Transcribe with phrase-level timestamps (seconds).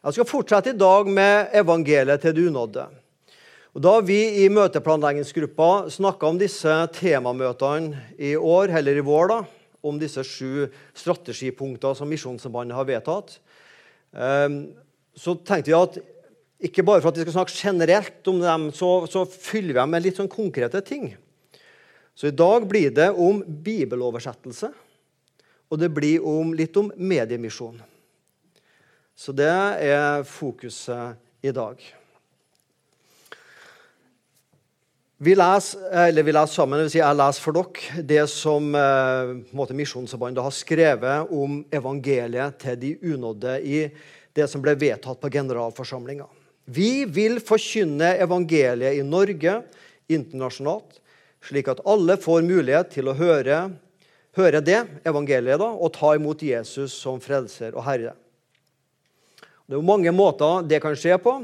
[0.00, 2.86] Jeg skal fortsette i dag med evangeliet til det unådde.
[3.76, 9.36] Og da vi i møteplanleggingsgruppa snakka om disse temamøtene i år, eller i vår, da,
[9.84, 13.36] om disse sju strategipunktene som Misjonssambandet har vedtatt,
[14.16, 14.56] ehm,
[15.12, 16.00] så tenkte vi at
[16.70, 19.94] ikke bare for at vi skal snakke generelt om dem, så, så fyller vi dem
[19.98, 21.10] med litt sånn konkrete ting.
[22.16, 24.72] Så i dag blir det om bibeloversettelse,
[25.68, 27.76] og det blir om, litt om mediemisjon.
[29.20, 31.80] Så det er fokuset i dag.
[35.20, 39.34] Vi leser, vi leser sammen, si jeg leser for dere det som eh,
[39.76, 43.82] Misjonssambandet har skrevet om evangeliet til de unådde i
[44.32, 46.24] det som ble vedtatt på generalforsamlinga.
[46.64, 49.58] Vi vil forkynne evangeliet i Norge
[50.08, 50.96] internasjonalt,
[51.44, 53.60] slik at alle får mulighet til å høre,
[54.40, 58.16] høre det evangeliet da, og ta imot Jesus som frelser og herre.
[59.70, 61.36] Det er mange måter det kan skje på.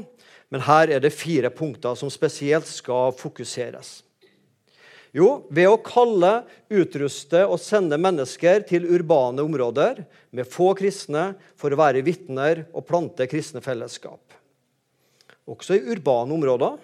[0.51, 4.01] Men her er det fire punkter som spesielt skal fokuseres.
[5.15, 10.03] Jo, ved å kalle, utruste og sende mennesker til urbane områder
[10.35, 14.35] med få kristne for å være vitner og plante kristne fellesskap.
[15.47, 16.75] Også i urbane områder,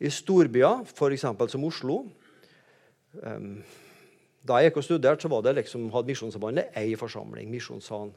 [0.00, 1.26] i storbyer, f.eks.
[1.50, 2.04] som Oslo.
[4.46, 8.14] Da jeg gikk og studerte, så var det liksom, hadde Misjonssambandet ei forsamling, Misjonssalen,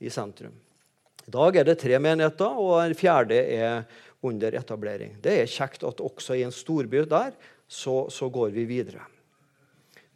[0.00, 0.54] i sentrum.
[1.26, 3.84] I dag er det tre menigheter, og en fjerde er
[4.24, 5.16] under etablering.
[5.22, 7.32] Det er kjekt at også i en storby der
[7.70, 9.04] så, så går vi videre.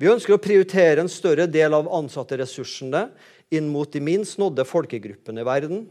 [0.00, 3.06] Vi ønsker å prioritere en større del av ansatteressursene
[3.54, 5.84] inn mot de minst nådde folkegruppene i verden.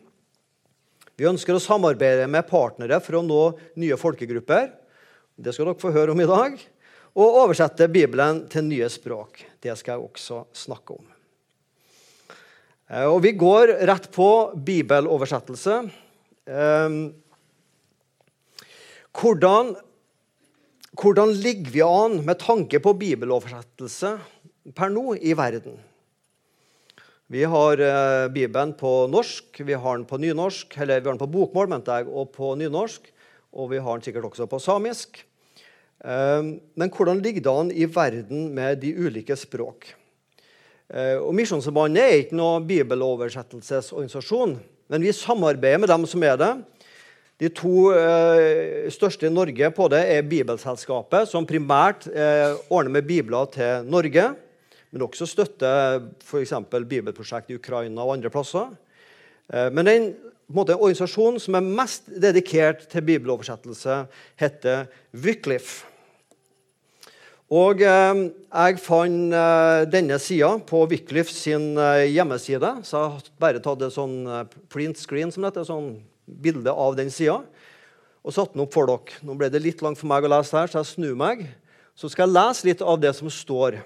[1.16, 3.42] Vi ønsker å samarbeide med partnere for å nå
[3.80, 4.72] nye folkegrupper.
[5.40, 6.60] Det skal dere få høre om i dag.
[7.14, 9.46] Og oversette Bibelen til nye språk.
[9.62, 11.13] Det skal jeg også snakke om.
[12.94, 15.80] Eh, og vi går rett på bibeloversettelse.
[16.46, 17.00] Ehm,
[19.18, 19.74] hvordan,
[21.00, 24.14] hvordan ligger vi an med tanke på bibeloversettelse
[24.78, 25.80] per nå i verden?
[27.34, 31.24] Vi har eh, Bibelen på norsk, vi har den på nynorsk, eller vi har den
[31.24, 33.10] på bokmål mente jeg, og på nynorsk.
[33.54, 35.24] Og vi har den sikkert også på samisk.
[36.04, 36.46] Eh,
[36.78, 39.96] men hvordan ligger det an i verden med de ulike språk?
[40.94, 44.54] Eh, og Misjonssambandet er ikke noen bibeloversettelsesorganisasjon,
[44.94, 46.52] men vi samarbeider med dem som er det.
[47.42, 53.08] De to eh, største i Norge på det er Bibelselskapet, som primært eh, ordner med
[53.10, 54.28] bibler til Norge,
[54.94, 56.54] men også støtter f.eks.
[56.70, 58.70] bibelprosjekt i Ukraina og andre plasser.
[59.50, 60.06] Eh, men den
[60.54, 64.04] måte, organisasjonen som er mest dedikert til bibeloversettelse,
[64.40, 65.93] heter Wycliffe.
[67.54, 72.72] Og eh, jeg fant eh, denne sida på Wycliffe sin eh, hjemmeside.
[72.88, 76.96] Så jeg har bare tatt et sånn eh, print screen som dette, sånn bilde av
[76.98, 77.44] den sida
[78.24, 79.20] og satt den opp for dere.
[79.28, 81.44] Nå ble det litt langt for meg å lese her, så jeg snur meg.
[81.94, 83.82] Så skal jeg lese litt av det som står.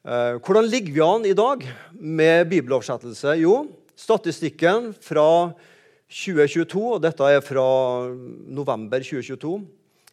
[0.00, 3.36] Eh, hvordan ligger vi an i dag med bibeloversettelse?
[3.42, 3.66] Jo,
[4.00, 5.52] statistikken fra
[6.08, 7.66] 2022, og dette er fra
[8.48, 9.60] november 2022,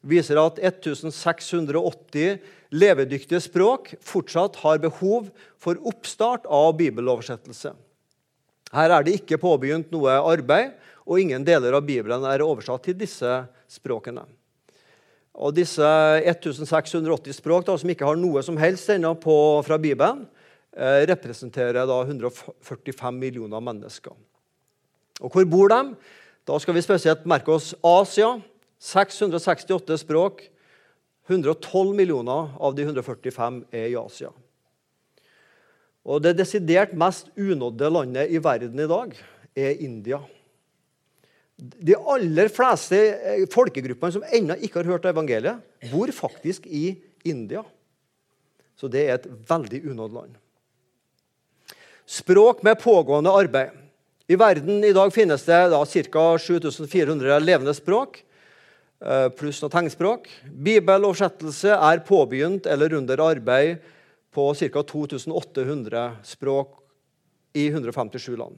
[0.01, 2.37] viser at 1680
[2.75, 5.29] levedyktige språk fortsatt har behov
[5.61, 7.73] for oppstart av bibeloversettelse.
[8.75, 10.75] Her er det ikke påbegynt noe arbeid,
[11.07, 13.29] og ingen deler av Bibelen er oversatt til disse
[13.71, 14.25] språkene.
[15.37, 15.85] Og Disse
[16.25, 20.25] 1680 språk da, som ikke har noe som helst ennå fra Bibelen,
[20.73, 24.15] eh, representerer da 145 millioner mennesker.
[25.21, 25.95] Og hvor bor de?
[26.45, 28.41] Da skal vi spesielt merke oss Asia.
[28.79, 30.43] 668 språk.
[31.27, 34.31] 112 millioner av de 145 er i Asia.
[36.07, 39.11] Og Det desidert mest unådde landet i verden i dag
[39.57, 40.21] er India.
[41.57, 45.59] De aller fleste eh, folkegruppene som ennå ikke har hørt evangeliet,
[45.91, 46.93] bor faktisk i
[47.25, 47.63] India.
[48.77, 50.37] Så det er et veldig unådd land.
[52.07, 53.73] Språk med pågående arbeid.
[54.27, 55.59] I verden i dag finnes det
[56.13, 56.25] ca.
[56.39, 58.21] 7400 levende språk.
[58.97, 60.25] Eh, pluss noe tegnspråk.
[60.49, 63.83] Bibeloversettelse er påbegynt eller under arbeid
[64.33, 64.83] på ca.
[64.83, 66.79] 2800 språk
[67.53, 68.57] i 157 land.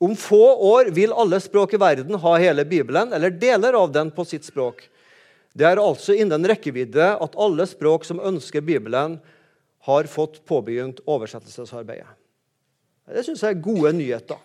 [0.00, 4.12] Om få år vil alle språk i verden ha hele Bibelen eller deler av den
[4.14, 4.86] på sitt språk.
[5.52, 9.18] Det er altså innen rekkevidde at alle språk som ønsker Bibelen,
[9.88, 12.10] har fått påbegynt oversettelsesarbeidet.
[13.08, 14.40] Det syns jeg er gode nyheter.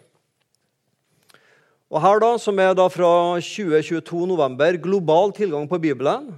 [1.94, 6.32] Og her da, Som er da fra 2022 november, global tilgang på Bibelen.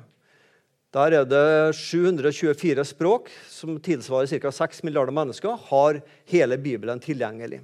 [0.91, 4.51] Der er det 724 språk, som tilsvarer ca.
[4.51, 7.61] 6 milliarder mennesker, har hele Bibelen tilgjengelig.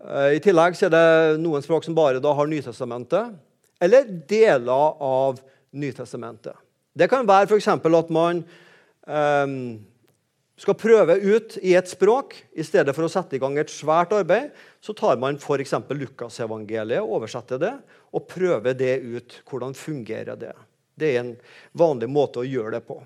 [0.00, 3.36] Eh, I tillegg er det noen språk som bare har Nytestamentet,
[3.80, 5.40] eller deler av
[5.72, 6.56] Nytestamentet.
[6.96, 7.68] Det kan være f.eks.
[7.68, 8.44] at man
[9.06, 9.80] um,
[10.60, 12.34] skal prøve ut i et språk.
[12.56, 15.74] I stedet for å sette i gang et svært arbeid, så tar man f.eks.
[15.88, 17.74] Lukasevangeliet, oversetter det
[18.16, 19.40] og prøver det ut.
[19.48, 20.54] Hvordan fungerer det?
[20.96, 21.34] Det er en
[21.76, 22.98] vanlig måte å gjøre det på.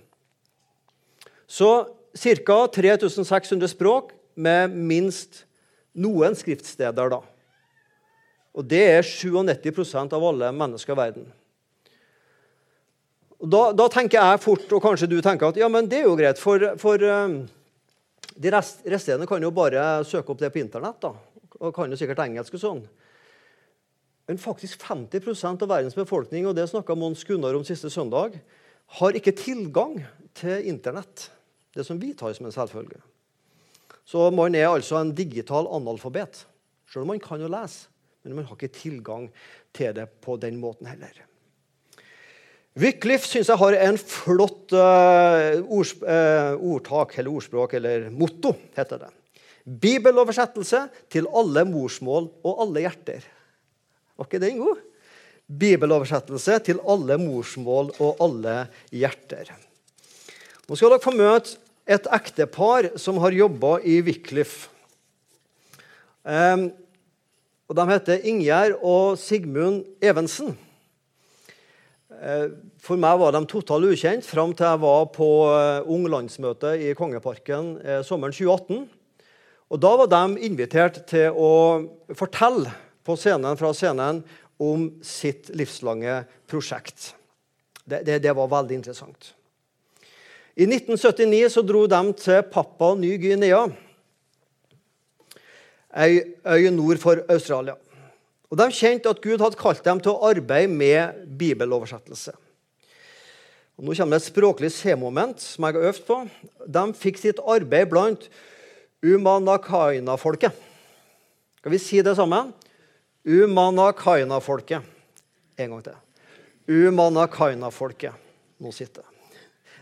[1.46, 1.70] Så
[2.14, 2.58] ca.
[2.70, 5.44] 3600 språk med minst
[5.94, 7.10] noen skriftsteder.
[7.10, 7.20] da.
[8.54, 11.26] Og det er 97 av alle mennesker i verden.
[13.44, 16.16] Da, da, tenker jeg fort, og kanskje du tenker at ja, men det er jo
[16.16, 17.42] greit, for, for um,
[18.40, 21.02] de rest, resterende kan jo bare søke opp det på Internett.
[21.02, 21.12] da,
[21.64, 22.84] og kan jo sikkert engelsk og sånn.
[24.28, 28.38] Men faktisk 50 av verdens befolkning og det snakka Mons Gunnar om siste søndag,
[29.00, 29.98] har ikke tilgang
[30.36, 31.28] til Internett.
[31.74, 33.00] Det som vi tar som en selvfølge.
[34.04, 36.44] Så man er altså en digital analfabet.
[36.88, 37.88] Selv om man kan jo lese,
[38.22, 39.30] men man har ikke tilgang
[39.74, 41.24] til det på den måten heller.
[42.74, 49.04] Wycliffe syns jeg har en flott uh, ord, uh, ordtak, eller ordspråk, eller motto, heter
[49.04, 49.10] det.
[49.64, 50.82] Bibeloversettelse
[51.12, 53.24] til alle morsmål og alle hjerter.
[54.14, 54.82] Var ikke den god?
[55.48, 58.58] Bibeloversettelse til alle morsmål og alle
[58.92, 59.54] hjerter.
[60.68, 64.70] Nå skal dere få møte et ektepar som har jobba i Wycliffe.
[66.24, 66.70] Um,
[67.68, 70.54] og de heter Ingjerd og Sigmund Evensen.
[72.14, 72.52] Eh,
[72.84, 76.92] for meg var de totalt ukjent fram til jeg var på Unglandsmøte ung landsmøte i
[76.96, 78.84] Kongeparken eh, sommeren 2018.
[79.72, 81.52] Og Da var de invitert til å
[82.16, 82.72] fortelle
[83.04, 84.22] på scenen, fra scenen
[84.60, 87.14] om sitt livslange prosjekt.
[87.84, 89.32] Det, det, det var veldig interessant.
[90.54, 93.64] I 1979 så dro de til Pappa Ny-Guinea,
[95.94, 97.74] ei øy nord for Australia.
[98.50, 102.34] Og De kjente at Gud hadde kalt dem til å arbeide med bibeloversettelse.
[103.74, 106.18] Og nå kommer det et språklig C-moment som jeg har øvd på.
[106.76, 108.28] De fikk sitt arbeid blant
[109.04, 110.52] umanakaina-folket.
[111.60, 112.52] Skal vi si det sammen?
[113.24, 114.82] Umanakaina-folket.
[115.56, 115.98] En gang til.
[116.68, 118.12] Umanakaina-folket.
[118.58, 119.10] Nå sitter det.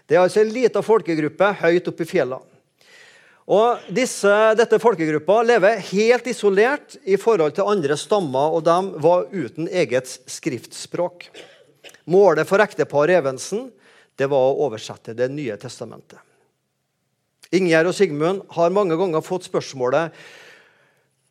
[0.07, 2.49] Det er altså en liten folkegruppe høyt oppe i fjellene.
[3.53, 9.27] Og disse, Dette folkegruppa lever helt isolert i forhold til andre stammer, og de var
[9.33, 11.27] uten eget skriftspråk.
[12.07, 13.69] Målet for ekteparet Evensen
[14.19, 16.21] det var å oversette Det nye testamentet.
[17.53, 20.17] Ingjerd og Sigmund har mange ganger fått spørsmålet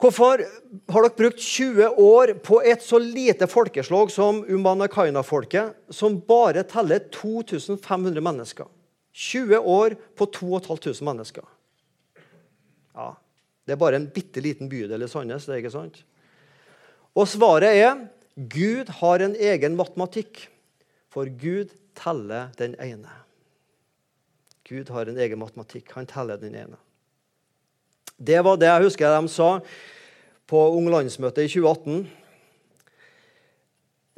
[0.02, 6.64] Hvorfor har dere brukt 20 år på et så lite folkeslag som Umanakaina-folket, som bare
[6.66, 8.66] teller 2500 mennesker?
[9.14, 11.46] 20 år på 2500 mennesker.
[12.96, 13.14] Ja,
[13.68, 15.46] Det er bare en bitte liten bydel i Sandnes.
[15.46, 16.04] det er ikke sant?
[17.16, 20.48] Og svaret er Gud har en egen matematikk,
[21.12, 23.12] for Gud teller den ene.
[24.72, 25.90] Gud har en egen matematikk.
[25.98, 26.78] Han teller den ene.
[28.16, 29.50] Det var det jeg husker de sa
[30.48, 32.06] på Ung landsmøte i 2018.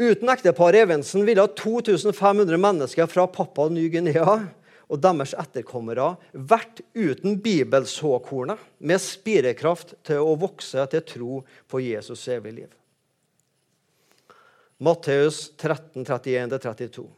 [0.04, 4.36] Uten ekteparet Evensen ville 2500 mennesker fra Papua Ny-Guinea
[4.94, 12.28] og deres etterkommere vært uten bibelsåkornet med spirekraft til å vokse til tro på Jesus
[12.30, 12.72] evig liv.
[14.84, 17.10] Matteus 13, 31-32.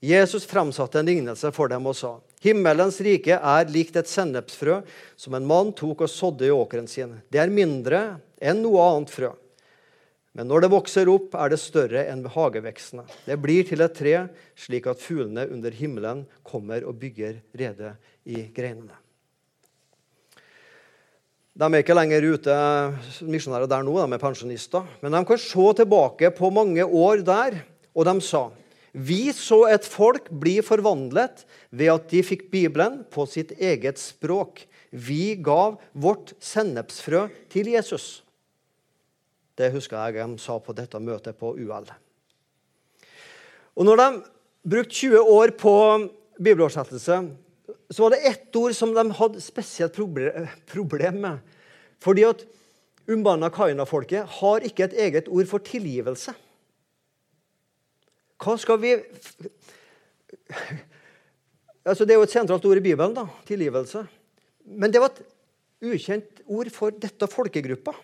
[0.00, 4.80] Jesus framsatte en lignelse for dem og sa.: Himmelens rike er likt et sennepsfrø
[5.18, 7.16] som en mann tok og sådde i åkeren sin.
[7.30, 9.32] Det er mindre enn noe annet frø.
[10.38, 13.02] Men når det vokser opp, er det større enn hagevekstene.
[13.26, 14.14] Det blir til et tre,
[14.54, 18.94] slik at fuglene under himmelen kommer og bygger rede i greinene.
[21.58, 22.54] De er ikke lenger ute
[23.26, 24.86] misjonærer der nå, de er pensjonister.
[25.02, 27.58] Men de kan se tilbake på mange år der,
[27.98, 28.44] og de sa
[28.92, 34.64] vi så et folk bli forvandlet ved at de fikk Bibelen på sitt eget språk.
[34.90, 38.22] Vi gav vårt sennepsfrø til Jesus.
[39.58, 41.88] Det husker jeg de sa på dette møtet på UL.
[43.78, 44.08] Og når de
[44.68, 45.74] brukte 20 år på
[46.38, 47.20] bibeloversettelse,
[47.90, 49.96] så var det ett ord som de hadde spesielt
[50.68, 51.38] problem med.
[52.02, 52.44] Fordi at
[53.08, 56.34] Umbana Kaina-folket har ikke et eget ord for tilgivelse.
[58.38, 58.94] Hva skal vi
[61.88, 64.02] Altså, det er jo et sentralt ord i Bibelen, da, tilgivelse.
[64.68, 65.22] Men det var et
[65.88, 67.94] ukjent ord for dette folkegruppa.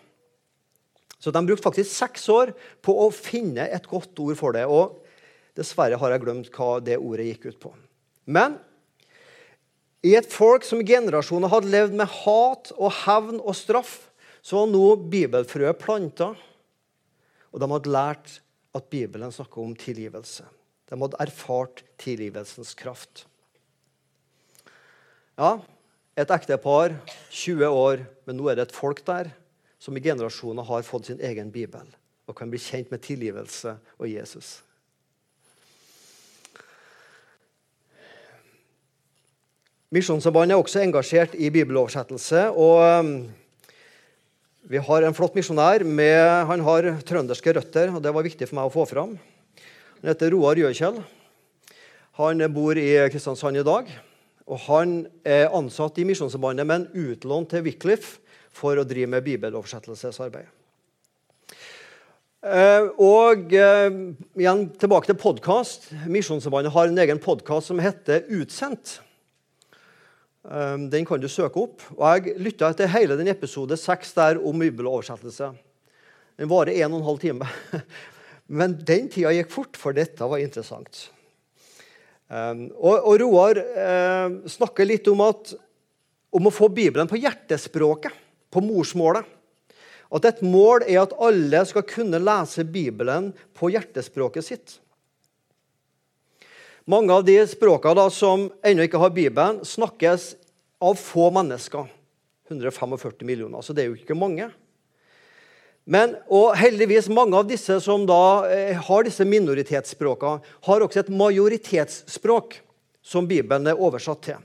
[1.20, 4.64] Så de brukte faktisk seks år på å finne et godt ord for det.
[4.64, 4.96] Og
[5.58, 7.74] dessverre har jeg glemt hva det ordet gikk ut på.
[8.24, 8.56] Men
[10.04, 13.94] i et folk som i generasjoner hadde levd med hat og hevn og straff,
[14.44, 16.34] så var nå bibelfrøet planta,
[17.52, 18.34] og de hadde lært
[18.74, 20.46] at Bibelen snakker om tilgivelse.
[20.90, 23.24] De hadde erfart tilgivelsens kraft.
[25.38, 25.58] Ja,
[26.14, 26.94] et ektepar,
[27.30, 29.32] 20 år, men nå er det et folk der
[29.82, 31.88] som i generasjoner har fått sin egen bibel
[32.24, 34.60] og kan bli kjent med tilgivelse og Jesus.
[39.94, 42.48] Misjonssambandet er også engasjert i bibeloversettelse.
[42.50, 43.12] og um,
[44.64, 45.82] Vi har en flott misjonær.
[45.84, 49.10] Med, han har trønderske røtter, og det var viktig for meg å få fram.
[50.00, 51.02] Han heter Roar Gjøkjell.
[52.16, 53.90] Han bor i Kristiansand i dag.
[54.48, 58.22] og Han er ansatt i Misjonssambandet, men utlånt til Wycliffe
[58.56, 60.48] for å drive med bibeloversettelsesarbeid.
[62.44, 64.00] Eh, og eh,
[64.40, 65.90] igjen tilbake til podkast.
[66.08, 69.02] Misjonssambandet har en egen podkast som heter Utsendt.
[70.44, 71.84] Eh, den kan du søke opp.
[71.96, 75.52] Og Jeg lytta til hele den episode seks der om bibeloversettelse.
[76.38, 77.48] Den varer en og en halv time.
[78.58, 81.08] Men den tida gikk fort, for dette var interessant.
[82.28, 83.60] Og, og Roar
[84.50, 85.54] snakker litt om, at,
[86.34, 88.12] om å få Bibelen på hjertespråket
[88.52, 89.24] på morsmålet.
[90.14, 94.76] At et mål er at alle skal kunne lese Bibelen på hjertespråket sitt.
[96.84, 100.34] Mange av de språkene som ennå ikke har Bibelen, snakkes
[100.84, 101.86] av få mennesker.
[102.50, 104.50] 145 millioner, så det er jo ikke mange.
[105.88, 111.12] Men, og heldigvis, mange av disse som da eh, har disse minoritetsspråkene, har også et
[111.12, 112.58] majoritetsspråk
[113.04, 114.44] som Bibelen er oversatt til.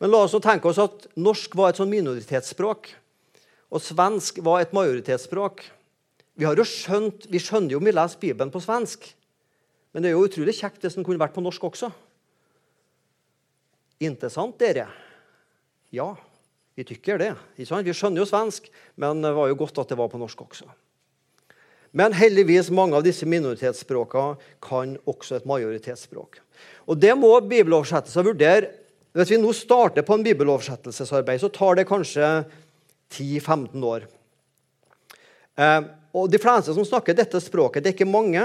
[0.00, 2.92] Men la oss tenke oss at norsk var et sånn minoritetsspråk,
[3.72, 5.64] og svensk var et majoritetsspråk.
[6.36, 9.08] Vi, har jo skjønt, vi skjønner jo om vi leser Bibelen på svensk,
[9.94, 11.88] men det er jo utrolig kjekt hvis den kunne vært på norsk også.
[14.02, 14.88] Interessant, sant, dere?
[15.94, 16.10] Ja,
[16.74, 17.30] vi tykker det.
[17.54, 18.66] Vi skjønner jo svensk,
[18.98, 20.66] men det var jo godt at det var på norsk også.
[21.94, 24.34] Men heldigvis mange av disse minoritetsspråkene
[24.66, 26.40] kan også et majoritetsspråk.
[26.90, 28.72] Og Det må bibeloversettelser vurdere
[29.14, 32.42] hvis vi nå starter på en bibeloversettelsesarbeid, så tar det kanskje
[33.14, 34.08] 10-15 år.
[35.54, 38.42] Eh, og De fleste som snakker dette språket, det er ikke mange.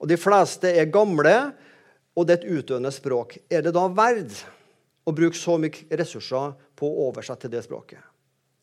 [0.00, 1.34] Og De fleste er gamle,
[2.16, 3.36] og det er et utdøende språk.
[3.52, 4.40] Er det da verdt
[5.04, 8.00] å bruke så mye ressurser på å oversette det språket?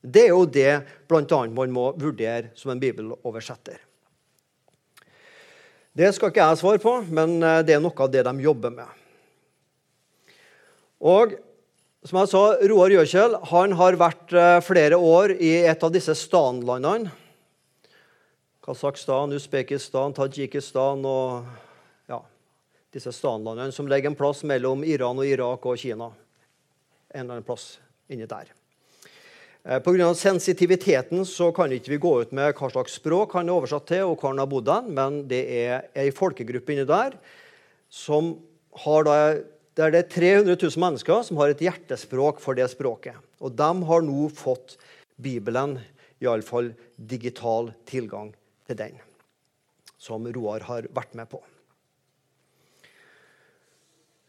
[0.01, 3.79] Det er jo det blant annet man må vurdere som en bibeloversetter.
[5.97, 8.73] Det skal ikke jeg svare på, men eh, det er noe av det de jobber
[8.75, 8.89] med.
[11.01, 11.33] Og
[12.05, 16.13] som jeg sa, Roar Gjøkjell han har vært eh, flere år i et av disse
[16.17, 17.09] stanlandene.
[18.67, 21.45] Kasakhstan, Usbekistan, Tadsjikistan og
[22.11, 22.17] ja,
[22.91, 26.09] disse stanlandene som legger en plass mellom Iran og Irak og Kina.
[27.13, 27.77] En eller annen plass
[28.11, 28.49] inni der.
[29.63, 30.09] Eh, Pga.
[30.11, 34.03] sensitiviteten så kan ikke vi gå ut med hva slags språk han er oversatt til,
[34.03, 37.15] og hvor han har bodd, men det er ei folkegruppe inni der
[37.87, 38.33] som
[38.83, 39.15] har da
[39.77, 40.09] der det er
[40.43, 43.15] 300 000 mennesker som har et hjertespråk for det språket.
[43.39, 44.75] Og de har nå fått
[45.15, 45.77] Bibelen,
[46.19, 48.33] iallfall digital tilgang
[48.67, 48.97] til den,
[49.97, 51.41] som Roar har vært med på.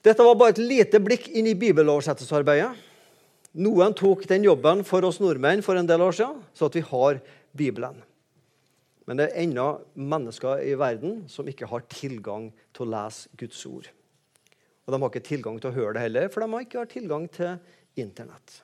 [0.06, 2.70] Dette var bare et lite blikk inn i bibeloversettelsesarbeidet.
[3.58, 6.84] Noen tok den jobben for oss nordmenn for en del år siden, så at vi
[6.86, 7.18] har
[7.58, 7.98] Bibelen.
[9.08, 9.66] Men det er ennå
[9.96, 13.88] mennesker i verden som ikke har tilgang til å lese Guds ord.
[14.84, 17.26] Og de har ikke tilgang til å høre det heller, for de har ikke tilgang
[17.32, 17.56] til
[17.98, 18.60] Internett.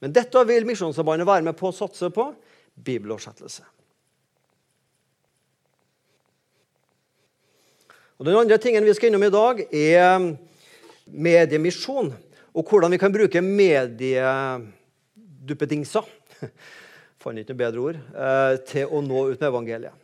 [0.00, 2.30] Men dette vil Misjonssambandet være med på å satse på
[2.86, 3.66] bibeloversettelse.
[8.18, 10.34] Og Den andre tingen vi skal innom i dag, er
[11.06, 12.10] mediemisjon.
[12.50, 16.02] Og hvordan vi kan bruke medieduppedingser
[17.22, 19.94] fant ikke noe bedre ord, eh, til å nå ut med evangeliet.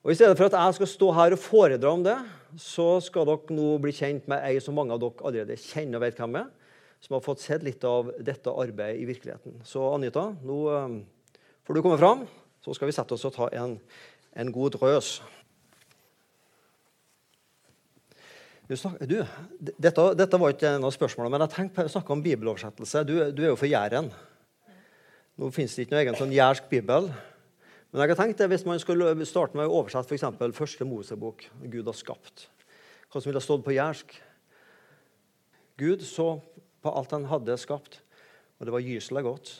[0.00, 2.16] Og I stedet for at jeg skal stå her og foredra om det,
[2.56, 6.04] så skal dere nå bli kjent med ei som mange av dere allerede kjenner og
[6.06, 6.48] vet hvem er,
[7.04, 9.52] som har fått sett litt av dette arbeidet i virkeligheten.
[9.68, 11.04] Så Anita, nå um,
[11.68, 12.24] får du komme fram,
[12.64, 13.72] så skal vi sette oss og ta en,
[14.32, 15.08] en god drøs.
[18.68, 19.14] Du,
[19.80, 23.04] dette, dette, var ikke en av spørsmålene, men jeg tenkte å snakke om bibeloversettelse.
[23.08, 24.10] Du, du er jo for Jæren.
[25.40, 27.08] Nå fins det ikke noe egen sånn jærsk bibel.
[27.88, 30.52] Men jeg har tenkt det, hvis man skulle starte med å oversette f.eks.
[30.58, 32.48] første Mosebok, Gud har skapt,
[33.08, 34.18] hva som ville stått på jærsk
[35.78, 36.40] Gud så
[36.82, 38.00] på alt han hadde skapt,
[38.58, 39.50] og det var gyselig godt.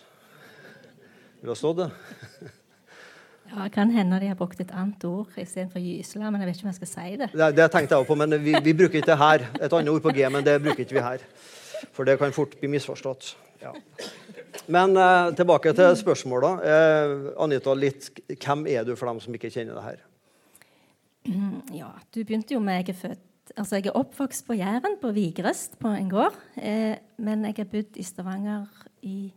[1.39, 1.91] Ville det stått det?
[3.49, 6.59] Ja, det kan hende de har brukt et annet ord istedenfor gysla, men jeg vet
[6.59, 7.31] ikke om jeg skal si det.
[7.33, 9.47] Det, det tenkte jeg også på, men vi, vi, bruker ikke det her.
[9.57, 11.25] Et annet ord på G, men det bruker ikke vi her.
[11.97, 13.31] For det kan fort bli misforstått.
[13.63, 13.73] Ja.
[14.69, 16.67] Men eh, tilbake til spørsmålet.
[16.69, 20.05] Eh, Anita, litt, hvem er du for dem som ikke kjenner det her?
[21.75, 23.25] Ja, du begynte jo med jeg er født
[23.57, 26.35] Altså, jeg er oppvokst på Jæren, på Vigrest, på en gård.
[26.61, 28.67] Eh, men jeg har bodd i Stavanger
[29.09, 29.33] i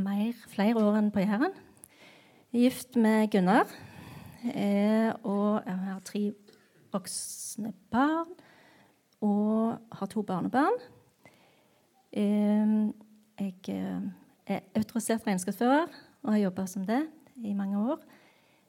[0.00, 1.52] mer, flere år enn på Jæren.
[2.50, 3.68] Gift med Gunnar.
[4.42, 6.22] Eh, og jeg har tre
[6.90, 8.32] voksne barn.
[9.22, 10.80] Og har to barnebarn.
[12.12, 12.72] Eh,
[13.38, 14.08] jeg eh,
[14.46, 15.86] er autorisert regnskapsfører
[16.22, 17.04] og har jobba som det
[17.38, 18.02] i mange år.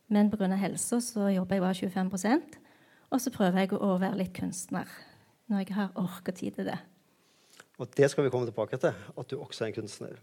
[0.07, 0.53] Men pga.
[0.55, 2.59] helsa så jobber jeg bare 25%
[3.09, 4.85] Og så prøver jeg å være litt kunstner
[5.47, 6.77] når jeg har ork og tid til det.
[7.79, 10.21] Og det skal vi komme tilbake til, at du også er en kunstner.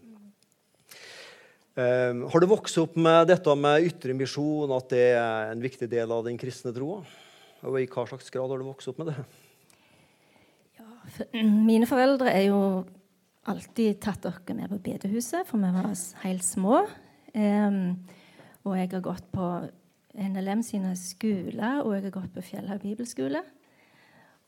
[1.79, 5.87] Um, har du vokst opp med dette med ytre misjon, at det er en viktig
[5.87, 7.05] del av den kristne troa?
[7.63, 9.19] Og i hva slags grad har du vokst opp med det?
[10.79, 11.37] Ja, for,
[11.69, 12.59] mine foreldre er jo
[13.47, 15.93] alltid tatt dere med på bedehuset, for vi var
[16.25, 16.81] helt små.
[17.31, 17.79] Um,
[18.67, 19.47] og jeg har gått på
[20.19, 23.45] NLM sine skoler, og jeg har gått på Fjellhaug bibelskole.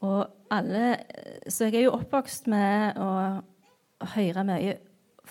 [0.03, 0.97] Og alle,
[1.47, 3.09] så jeg er jo oppvokst med å
[4.17, 4.79] høre mye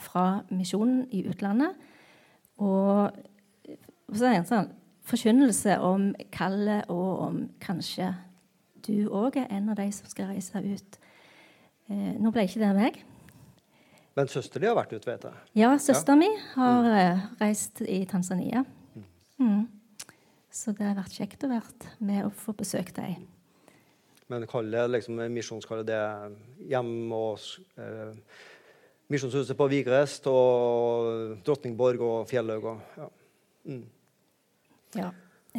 [0.01, 1.90] fra misjonen i utlandet.
[2.61, 3.17] Og
[4.13, 4.73] så er det en sånn
[5.11, 8.13] forkynnelse om kallet, og om kanskje
[8.87, 11.01] du òg er en av de som skal reise ut.
[11.91, 13.01] Eh, nå ble ikke det meg.
[14.19, 15.43] Men søster di har vært ute, vet jeg?
[15.63, 16.29] Ja, søsteren ja.
[16.29, 17.27] mi har mm.
[17.41, 18.65] reist i Tanzania.
[18.95, 19.05] Mm.
[19.39, 19.61] mm.
[20.51, 23.29] Så det har vært kjekt å være med og få besøkt dem.
[24.31, 26.35] Men kallet, liksom, misjonskallet, det er
[26.71, 27.39] hjem og
[27.79, 28.13] eh,
[29.11, 33.09] Misjonshuset på Vigrest og Drottningborg og Fjellhaug ja.
[33.67, 33.83] Mm.
[34.95, 35.09] ja.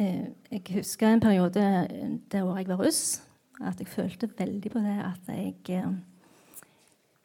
[0.00, 1.64] Eh, jeg husker en periode
[2.32, 3.20] det året jeg var russ,
[3.60, 5.90] at jeg følte veldig på det at jeg eh,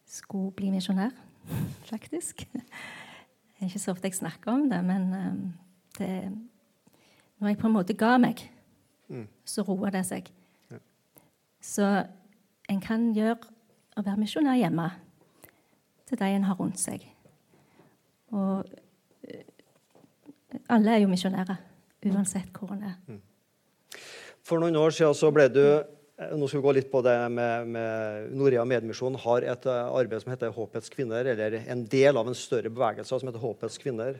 [0.06, 1.16] skulle bli misjonær,
[1.92, 2.44] faktisk.
[2.52, 5.34] Det er ikke så ofte jeg snakker om det, men eh,
[5.98, 6.12] det,
[7.40, 8.44] når jeg på en måte ga meg,
[9.08, 9.28] mm.
[9.46, 10.28] så roer det seg.
[11.64, 11.88] Så
[12.70, 13.40] en kan gjøre
[13.96, 14.92] å være misjonær hjemme
[16.08, 17.04] til de en har rundt seg.
[18.32, 18.66] Og
[19.28, 19.44] eh,
[20.70, 21.60] alle er jo misjonærer,
[22.08, 22.98] uansett hvor en er.
[23.08, 23.22] Mm.
[24.48, 25.66] For noen år siden så ble du
[26.18, 29.90] Eh, nå skal vi gå litt på det med, med Norea Medmisjon har et eh,
[30.00, 33.78] arbeid som heter Håpets kvinner, eller en del av en større bevegelse som heter Håpets
[33.82, 34.18] kvinner,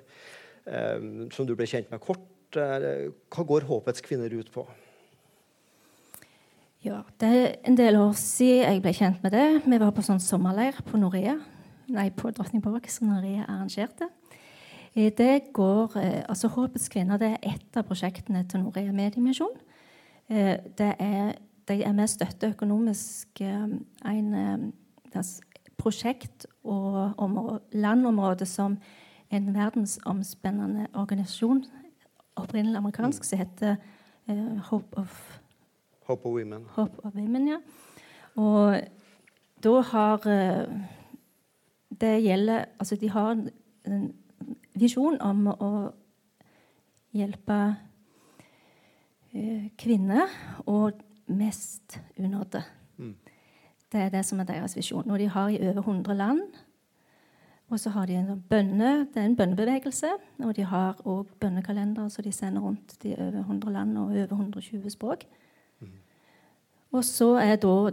[0.70, 1.00] eh,
[1.34, 2.26] som du ble kjent med kort.
[2.54, 4.64] Hva går Håpets kvinner ut på?
[6.86, 9.48] Ja, Det er en del år siden jeg ble kjent med det.
[9.66, 11.36] Vi var på sånn sommerleir på Norea.
[11.88, 14.10] Nei, på Drottningborg, som Norea arrangerte.
[14.96, 15.94] Det går,
[16.28, 19.54] altså Håpets kvinner det er ett av prosjektene til Norea Mediemisjon.
[20.28, 21.36] Det er
[21.68, 23.64] de er med støtte økonomisk eh,
[24.08, 25.24] en eh,
[25.78, 28.78] prosjekt og landområde som
[29.32, 31.66] en verdensomspennende organisasjon,
[32.36, 33.76] opprinnelig amerikansk, som heter
[34.70, 35.40] Hope of
[36.08, 36.66] Hope of Women.
[36.70, 37.58] Hope of Women, ja.
[38.36, 38.80] Og
[39.64, 40.28] da har
[42.02, 43.50] Det gjelder Altså, de har en,
[43.86, 44.14] en
[44.74, 45.72] visjon om å
[47.18, 47.76] hjelpe
[49.78, 50.32] kvinner
[50.66, 52.62] og mest unådde.
[52.98, 53.16] Mm.
[53.92, 55.12] Det er det som er deres visjon.
[55.12, 56.42] Og de har i over 100 land.
[57.70, 60.12] Og så har de en bønne, det er en bønnebevegelse.
[60.40, 64.32] Og de har òg bønnekalendere så de sender rundt til over 100 land og over
[64.32, 65.26] 120 språk.
[65.80, 65.88] Mm.
[66.92, 67.92] Og så er da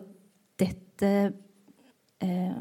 [0.59, 1.33] dette
[2.23, 2.61] eh,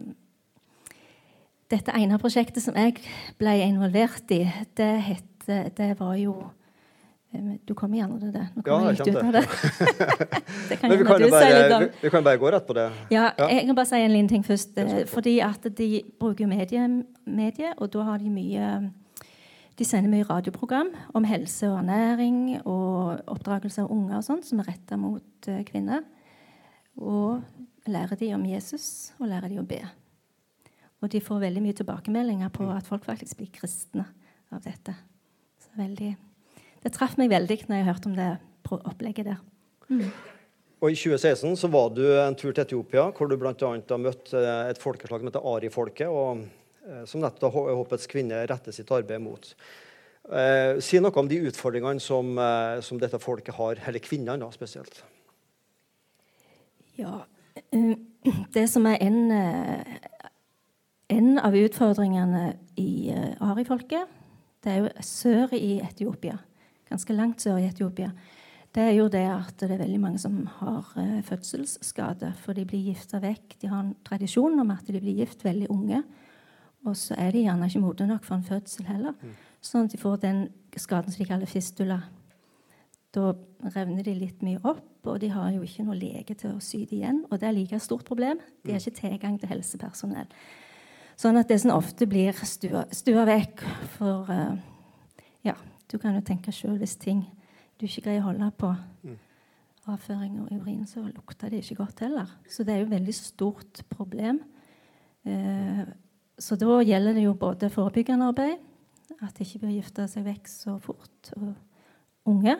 [1.71, 2.97] Dette ene prosjektet som jeg
[3.39, 4.43] ble involvert i,
[4.77, 5.47] det, het,
[5.77, 6.35] det var jo
[7.65, 8.43] du kommer gjerne til det.
[8.53, 9.41] Nå kommer ja, jeg litt ut av det.
[10.69, 12.83] det kan vi, kan jo bare, si litt vi kan bare gå rett på det.
[13.09, 13.47] Ja, ja.
[13.49, 14.77] Jeg kan bare si en liten ting først.
[15.09, 15.87] Fordi at de
[16.21, 16.83] bruker medie,
[17.25, 18.67] medie, og da har de mye
[19.73, 24.61] De sender mye radioprogram om helse og ernæring og oppdragelse av unger og sånt, som
[24.61, 26.03] er retta mot uh, kvinner.
[27.01, 27.41] Og
[27.89, 29.81] lærer de om Jesus, og lærer de å be.
[31.03, 34.05] Og de får veldig mye tilbakemeldinger på at folk faktisk blir kristne
[34.53, 34.95] av dette.
[35.59, 36.13] Så veldig
[36.83, 38.29] det traff meg veldig når jeg hørte om det
[38.73, 39.43] opplegget der.
[39.87, 40.07] Mm.
[40.83, 43.53] Og I 2016 så var du en tur til Etiopia, hvor du bl.a.
[43.55, 46.43] har møtt eh, et folkeslag som heter Ari-folket, og
[47.07, 49.53] som nettopp Håpets kvinne retter sitt arbeid mot.
[50.31, 55.03] Eh, si noe om de utfordringene som, eh, som dette folket har, eller kvinnene spesielt.
[56.95, 57.25] Ja,
[57.71, 57.95] eh,
[58.55, 59.31] det som er en,
[61.11, 63.11] en av utfordringene i
[63.43, 64.19] Ari-folket,
[64.63, 66.37] det er jo sør i Etiopia
[66.93, 68.11] ganske langt sør i Etiopia,
[68.73, 72.31] det er jo det at det er veldig mange som har uh, fødselsskade.
[72.41, 73.59] For de blir gifta vekk.
[73.61, 75.99] De har en tradisjon om at de blir gift veldig unge.
[76.83, 79.13] Og så er de gjerne ikke modne nok for en fødsel heller.
[79.63, 80.41] Sånn at de får den
[80.73, 81.99] skaden som de kaller fistula.
[83.13, 83.29] Da
[83.75, 86.81] revner de litt mye opp, og de har jo ikke noe lege til å sy
[86.89, 87.21] det igjen.
[87.29, 88.41] Og det er like stort problem.
[88.65, 90.33] De har ikke tilgang til helsepersonell.
[91.19, 93.63] Sånn at det som ofte blir stua, vekk
[93.97, 94.55] for uh,
[95.45, 95.55] Ja,
[95.91, 97.25] du kan jo tenke sjøl hvis ting
[97.79, 98.71] du ikke greier å holde på
[99.91, 102.29] avføring og urin, så lukter det ikke godt heller.
[102.47, 104.39] Så det er jo et veldig stort problem.
[105.27, 105.83] Uh,
[106.39, 108.61] så da gjelder det jo både forebyggende arbeid,
[109.21, 111.53] at de ikke bør gifte seg vekk så fort og
[112.31, 112.55] unge,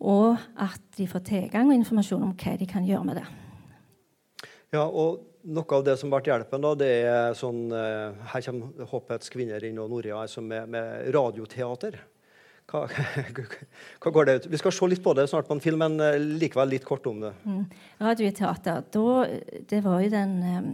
[0.00, 3.26] og at de får tilgang og informasjon om hva de kan gjøre med det.
[4.72, 8.88] Ja, og noe av det som ble hjelpen, da, det er sånn eh, Her kommer
[8.90, 11.98] Håpets kvinner inn og Noria altså med, med radioteater.
[12.70, 12.84] Hva,
[14.02, 14.50] hva, går det ut?
[14.52, 17.08] Vi skal se litt på det snart på en film, men eh, likevel litt kort
[17.10, 17.32] om det.
[17.48, 17.64] Mm.
[18.02, 19.16] Radioteater, da,
[19.72, 20.70] det var jo den eh,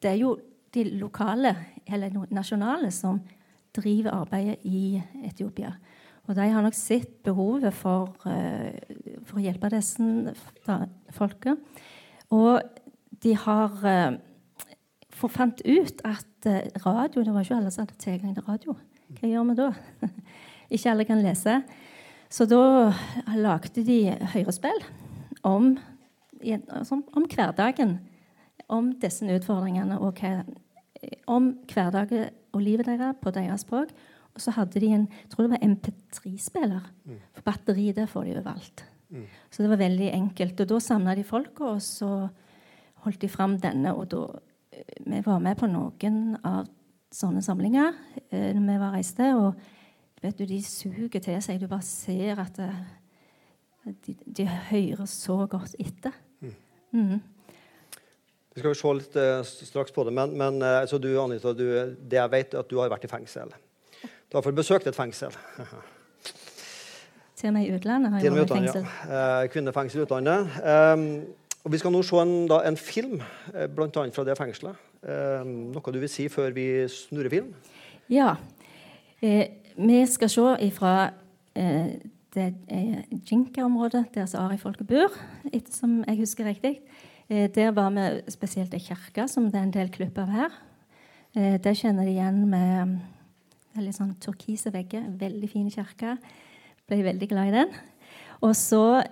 [0.00, 0.36] Det er jo
[0.70, 1.54] de lokale,
[1.90, 3.18] eller nasjonale, som
[3.74, 5.74] driver arbeidet i Etiopia.
[6.28, 10.04] Og de har nok sett behovet for, for å hjelpe disse
[11.16, 11.56] folka.
[12.30, 12.79] Og
[13.22, 14.18] de har uh,
[15.28, 18.76] fant ut at uh, radio Det var ikke alle som hadde tilgang til radio.
[19.18, 19.70] Hva gjør vi da?
[20.74, 21.60] ikke alle kan lese.
[22.30, 22.92] Så da
[23.34, 24.00] lagde de
[24.34, 24.84] høyrespill
[25.42, 25.74] om,
[26.46, 27.98] altså, om hverdagen.
[28.70, 30.44] Om disse utfordringene og hva,
[31.26, 33.90] om hverdagen og livet deres på deres språk.
[34.30, 36.86] Og så hadde de en tror det var MP3-spiller.
[37.04, 37.18] Mm.
[37.34, 38.84] For batteri det får de overalt.
[39.10, 39.26] Mm.
[39.50, 40.62] Så det var veldig enkelt.
[40.62, 42.28] Og da samla de folka, og så
[43.04, 43.94] holdt de fram denne.
[43.94, 44.26] Og da
[44.72, 46.68] eh, Vi var med på noen av
[47.10, 47.94] sånne samlinger
[48.30, 49.28] eh, når vi var reiste.
[49.36, 49.54] Og
[50.22, 51.60] vet du, de suger til seg.
[51.60, 52.70] Du bare ser at det,
[53.86, 56.16] eh, de, de, hører så godt etter.
[56.40, 56.56] Mm.
[56.92, 57.20] Mm.
[58.50, 61.54] Vi skal jo se litt eh, straks på det, men, men eh, altså du, Anita,
[61.54, 61.64] du,
[61.96, 63.54] det jeg vet, er at du har vært i fengsel.
[64.30, 65.34] Du har fått besøkt et fengsel.
[67.40, 68.88] Til og med i utlandet har jeg vært i fengsel.
[69.08, 69.28] Ja.
[69.50, 70.58] Kvinnefengsel i utlandet.
[70.60, 71.06] Um,
[71.64, 73.20] og Vi skal nå se en, da, en film,
[73.52, 74.06] eh, bl.a.
[74.14, 74.78] fra det fengselet.
[75.04, 77.50] Eh, noe du vil si før vi snurrer film?
[78.08, 78.34] Ja.
[79.20, 80.94] Eh, vi skal se ifra
[81.54, 82.00] eh,
[82.34, 85.12] det eh, Jinka-området, der som Ari-folket bor,
[85.70, 86.80] som jeg husker riktig.
[87.28, 90.58] Eh, der var vi spesielt ei kirke, som det er en del klipp av her.
[91.30, 92.96] Det kjenner de igjen med
[93.78, 95.04] litt sånn turkise vegger.
[95.20, 96.16] Veldig fin kirke.
[96.90, 97.76] Ble veldig glad i den.
[98.42, 99.04] Og så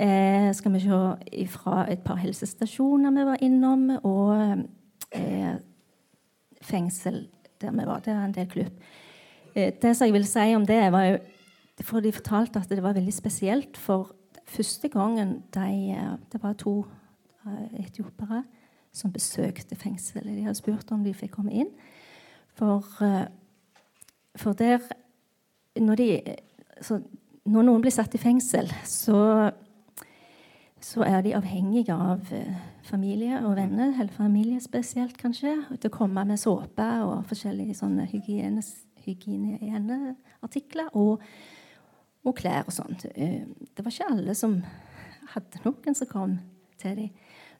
[0.00, 4.64] eh, skal vi se fra et par helsestasjoner vi var innom, og
[5.12, 5.56] eh,
[6.62, 7.26] fengsel
[7.60, 8.00] der vi var.
[8.04, 8.72] Det var en del klubb.
[9.54, 11.18] Eh, det som jeg vil si om det, var jo
[11.78, 13.76] For de fortalte at det var veldig spesielt.
[13.76, 14.10] For
[14.44, 16.86] første gangen de eh, Det var to
[17.46, 18.44] eh, etiopere
[18.92, 20.36] som besøkte fengselet.
[20.36, 21.70] De hadde spurt om de fikk komme inn.
[22.58, 23.26] For, eh,
[24.36, 24.78] for der
[25.78, 26.22] når, de,
[27.46, 29.50] når noen blir satt i fengsel, så
[30.88, 32.54] så er de avhengige av eh,
[32.86, 38.06] familie og venner, eller familie spesielt, kanskje, til å komme med såpe og forskjellige sånne
[38.08, 40.88] hygieneartikler.
[40.96, 41.20] Og,
[42.24, 43.04] og, klær og sånt.
[43.14, 44.64] Eh, det var ikke alle som
[45.34, 46.38] hadde noen som kom
[46.80, 47.10] til dem.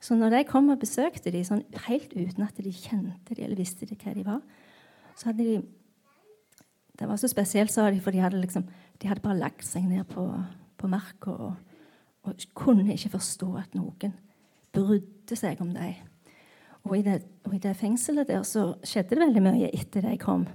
[0.00, 3.60] Så når de kom og besøkte dem sånn, helt uten at de kjente dem eller
[3.60, 4.40] visste de hva de var,
[5.18, 5.62] så hadde de
[6.98, 8.66] Det var så spesielt, sa de, for de hadde, liksom,
[8.98, 10.34] de hadde bare lagt seg ned på,
[10.74, 11.54] på marka og
[12.28, 14.14] og kunne ikke forstå at noen
[14.74, 15.96] brydde seg om dem.
[16.88, 20.14] Og i, det, og i det fengselet der så skjedde det veldig mye etter de
[20.20, 20.46] kom.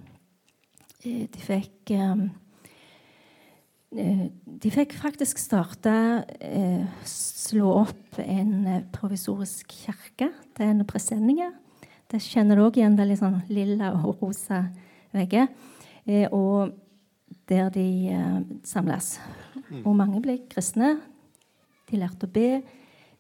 [1.04, 2.30] Eh, de fikk um,
[3.94, 5.92] De fikk faktisk starte
[7.06, 10.32] Slå opp en provisorisk kirke.
[10.56, 11.52] Det er en presenninger.
[12.10, 12.98] Det kjenner du òg igjen.
[12.98, 14.64] Veldig sånn lilla og rosa
[15.14, 15.52] vegger.
[16.34, 16.74] Og
[17.52, 17.86] der de
[18.66, 19.20] samles.
[19.70, 19.84] Mm.
[19.84, 20.96] Og mange ble kristne.
[21.94, 22.64] De lærte å be.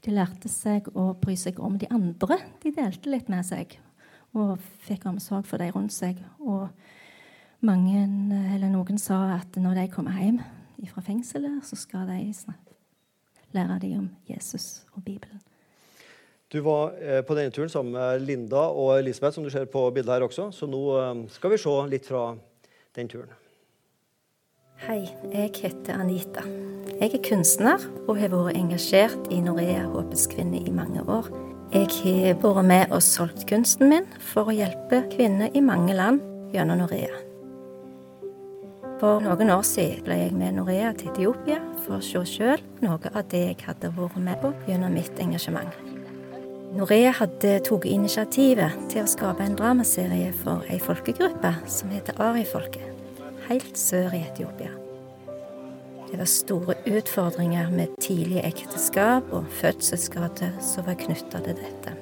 [0.02, 2.40] De lærte seg å bry seg om de andre.
[2.64, 3.78] De delte litt med seg
[4.34, 6.18] og fikk omsorg for de rundt seg.
[6.42, 6.66] Og
[7.62, 8.02] mange,
[8.56, 10.42] eller noen sa at når de kommer hjem
[10.90, 12.34] fra fengselet, så skal de
[13.54, 15.38] lære dem om Jesus og Bibelen.
[16.50, 19.86] Du var eh, på denne turen sammen med Linda og Elisabeth, som du ser på
[19.94, 20.50] bildet her også.
[20.54, 22.26] Så nå eh, skal vi se litt fra
[22.98, 23.32] den turen.
[24.82, 26.42] Hei, jeg heter Anita.
[27.00, 31.30] Jeg er kunstner og har vært engasjert i Norea Håpets kvinne i mange år.
[31.72, 36.20] Jeg har vært med og solgt kunsten min for å hjelpe kvinner i mange land
[36.52, 37.22] gjennom Norea.
[39.00, 43.14] For noen år siden ble jeg med Norea til Etiopia for å se sjøl noe
[43.14, 45.72] av det jeg hadde vært med på gjennom mitt engasjement.
[46.74, 52.93] Norea hadde tatt initiativet til å skape en dramaserie for ei folkegruppe som heter Arifolket,
[53.50, 54.72] helt sør i Etiopia.
[56.12, 61.96] Det var store utfordringer med tidlig ekteskap og fødselsskade som var knytta til dette.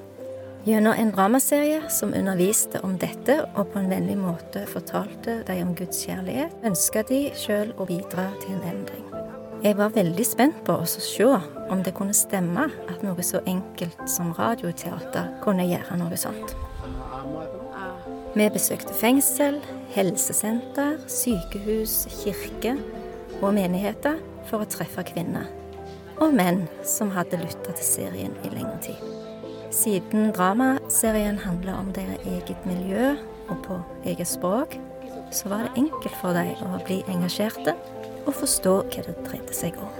[0.66, 5.72] Gjennom en dramaserie som underviste om dette og på en vennlig måte fortalte de om
[5.74, 9.08] Guds kjærlighet, ønska de sjøl å bidra til en endring.
[9.62, 11.26] Jeg var veldig spent på å se
[11.70, 16.54] om det kunne stemme at noe så enkelt som radioteater kunne gjøre noe sånt.
[18.34, 19.58] Vi besøkte fengsel,
[19.92, 22.76] helsesenter, sykehus, kirke
[23.40, 25.48] og menigheter for å treffe kvinner.
[26.22, 29.02] Og menn som hadde lytta til serien i lengre tid.
[29.72, 33.14] Siden dramaserien handler om deres eget miljø
[33.48, 34.76] og på eget språk,
[35.32, 37.74] så var det enkelt for dem å bli engasjerte
[38.26, 39.92] og forstå hva det dreide seg om.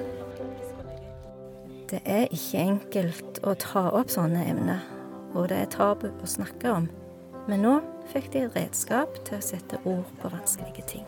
[1.92, 4.84] Det er ikke enkelt å ta opp sånne emner,
[5.32, 6.86] og det er tabu å snakke om.
[7.50, 7.74] Men nå
[8.12, 11.06] fikk de et redskap til å sette ord på vanskelige ting.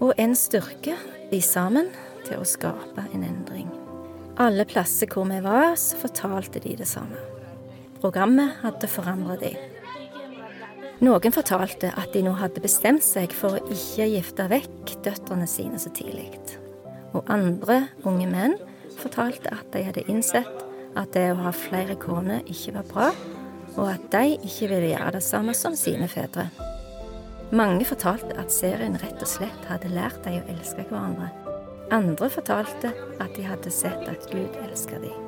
[0.00, 0.96] Og en styrke
[1.30, 1.90] de sammen
[2.24, 3.68] til å skape en endring.
[4.40, 7.20] Alle plasser hvor vi var, så fortalte de det samme.
[8.00, 9.70] Programmet hadde forandret dem.
[11.04, 15.78] Noen fortalte at de nå hadde bestemt seg for å ikke gifte vekk døtrene sine
[15.80, 16.30] så tidlig.
[17.14, 18.56] Og andre unge menn
[18.98, 20.64] fortalte at de hadde innsett
[20.98, 23.08] at det å ha flere koner ikke var bra,
[23.76, 26.48] og at de ikke ville gjøre det samme som sine fedre.
[27.54, 31.30] Mange fortalte at serien rett og slett hadde lært dem å elske hverandre.
[31.92, 35.20] Andre fortalte at de hadde sett at Gud elsket dem.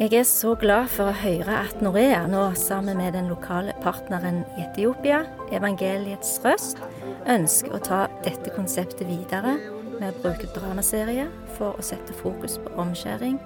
[0.00, 4.40] Jeg er så glad for å høre at Norea nå, sammen med den lokale partneren
[4.56, 5.20] i Etiopia,
[5.52, 6.80] Evangeliets røst,
[7.28, 9.58] ønsker å ta dette konseptet videre
[10.00, 11.28] med å bruke dramaserier
[11.58, 13.36] for å sette fokus på omskjæring,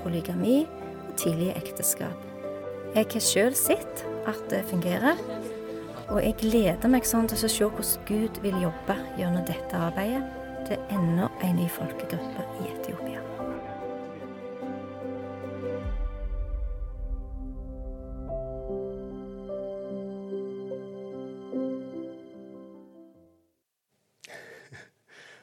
[0.00, 2.29] polygami og tidlige ekteskap.
[2.90, 5.18] Jeg har sjøl sett at det fungerer,
[6.10, 10.24] og jeg gleder meg sånn til å se hvordan Gud vil jobbe gjennom dette arbeidet
[10.66, 13.22] til enda en ny folkegruppe i Etiopia.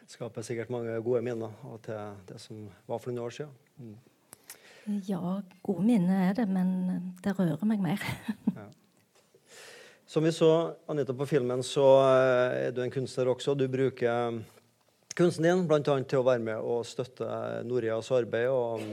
[0.03, 1.55] Det skaper sikkert mange gode minner
[1.87, 3.97] til det som var for noen år siden.
[4.87, 8.03] Ja, gode minner er det, men det rører meg mer.
[8.55, 8.67] ja.
[10.07, 10.51] Som vi så
[10.87, 13.57] Anita, på filmen, så eh, er du en kunstner også.
[13.59, 14.39] Du bruker
[15.17, 15.81] kunsten din bl.a.
[15.83, 17.27] til å være med og støtte
[17.67, 18.47] Norias arbeid.
[18.47, 18.85] Og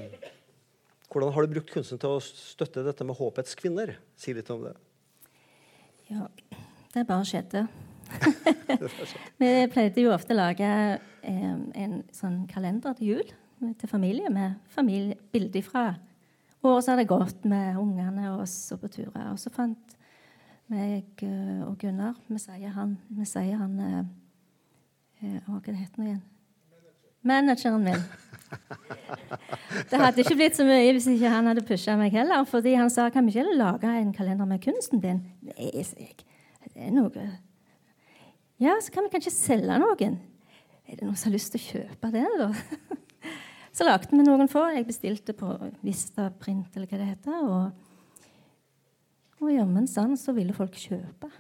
[1.13, 3.95] hvordan har du brukt kunsten til å støtte dette med Håpets kvinner?
[4.19, 4.75] Si litt om det.
[6.11, 6.27] Ja,
[6.97, 7.69] det bare skjedde.
[9.41, 11.55] vi pleide jo ofte å lage eh,
[11.87, 13.35] en sånn kalender til jul
[13.79, 15.85] til familie med familie, bilder fra
[16.65, 19.31] året som hadde gått med ungene og oss og på turer.
[19.33, 19.97] Og så fant
[20.73, 22.97] meg eh, og Gunnar sier han,
[23.29, 24.05] sier han eh,
[25.25, 26.23] eh Hva heter han igjen?
[27.25, 28.05] Manageren min.
[29.91, 32.45] Det hadde ikke blitt så mye hvis ikke han hadde pusha meg heller.
[32.49, 35.25] Fordi han sa kan vi ikke lage en kalender med kunsten din.
[35.43, 36.15] Nei, jeg.
[36.75, 37.11] Det er noe
[38.57, 40.21] ja, så kan vi kanskje selge noen.
[40.87, 42.51] Er det noen som har lyst til å kjøpe det, da?
[43.75, 44.69] så lagde vi noen få.
[44.75, 45.51] Jeg bestilte på
[45.83, 47.49] Vista Print, eller hva det heter.
[47.49, 48.21] Og,
[49.43, 51.31] og jammen sann så ville folk kjøpe.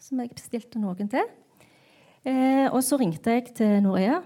[0.00, 1.26] Som jeg bestilte noen til.
[2.24, 4.20] Eh, og så ringte jeg til Norea,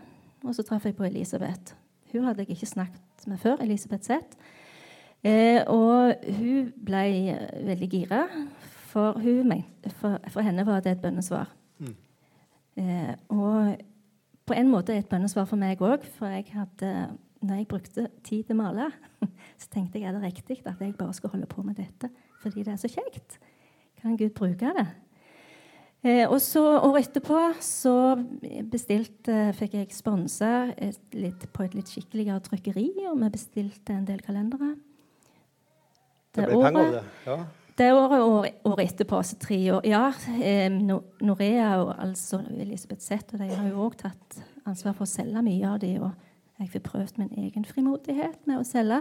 [0.44, 1.74] og så traff jeg på Elisabeth.
[2.12, 3.56] Hun hadde jeg ikke snakket med før.
[3.64, 4.36] Elisabeth Zeth.
[5.24, 7.04] Eh, og hun ble
[7.64, 8.26] veldig gira,
[8.92, 9.16] for,
[9.96, 11.48] for, for henne var det et bønnesvar.
[11.78, 11.94] Mm.
[12.76, 13.76] Eh, og
[14.46, 16.92] på en måte et bønnesvar for meg òg, for jeg hadde,
[17.44, 18.90] når jeg brukte tid til å male,
[19.60, 22.12] så tenkte jeg er det riktig at jeg bare skal holde på med dette
[22.44, 23.38] fordi det er så kjekt.
[24.02, 24.84] Kan Gud bruke det?
[26.04, 27.94] Eh, og så Året etterpå så
[28.68, 34.74] bestilte, fikk jeg sponsa på et litt skikkeligere trykkeri, og vi bestilte en del kalendere.
[36.34, 37.04] Det, det ble året, penger av det?
[37.30, 37.38] ja.
[37.74, 40.04] Det året og året etterpå, altså tre år Ja,
[40.36, 44.36] eh, Norea og altså Elisabeth Zeth og de har jo òg tatt
[44.68, 46.12] ansvar for å selge mye av de, og
[46.60, 49.00] jeg fikk prøvd min egen frimodighet med å selge.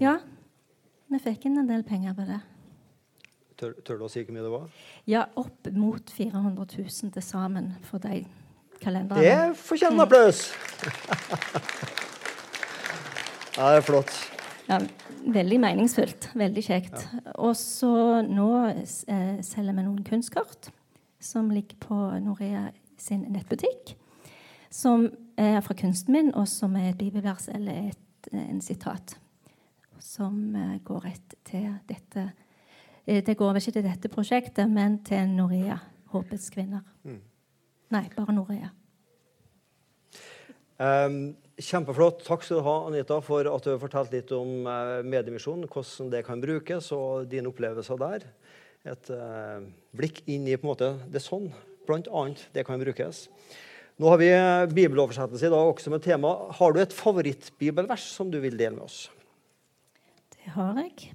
[0.00, 0.18] Ja,
[1.08, 2.40] vi fikk inn en del penger på det.
[3.58, 4.66] Tør, tør, du å si hvor mye det var?
[5.10, 8.22] Ja, opp mot 400 000 til sammen for de
[8.78, 9.24] kalenderne.
[9.24, 10.44] Det fortjener applaus!
[13.58, 14.12] ja, det er flott.
[14.68, 14.78] Ja,
[15.34, 16.30] veldig meningsfullt.
[16.38, 16.94] Veldig kjekt.
[17.02, 17.34] Ja.
[17.40, 20.70] Og så nå eh, selger vi noen kunstkort
[21.18, 22.68] som ligger på Norea
[23.00, 23.96] sin nettbutikk.
[24.70, 29.16] Som er fra kunsten min, og som er et bibelvers eller et, en sitat.
[30.02, 32.28] Som eh, går rett til dette
[33.08, 35.78] Eh, det går vel ikke til dette prosjektet, men til Norea.
[36.12, 36.84] Håpets kvinner.
[37.08, 37.20] Mm.
[37.94, 38.68] Nei, bare Norea.
[40.78, 42.20] Um, kjempeflott.
[42.26, 46.12] Takk skal du ha, Anita, for at du har fortalt litt om uh, mediemisjonen, hvordan
[46.12, 48.28] det kan brukes, og dine opplevelser der.
[48.88, 49.64] Et uh,
[49.96, 51.48] blikk inn i på en måte, det sånn,
[51.88, 53.24] blant annet, det kan brukes.
[53.98, 54.30] Nå har vi
[54.76, 56.30] bibeloversettelse i dag også med tema.
[56.54, 59.08] Har du et favorittbibelvers som du vil dele med oss?
[60.36, 61.14] Det har jeg.